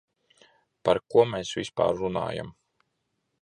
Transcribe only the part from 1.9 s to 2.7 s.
runājam?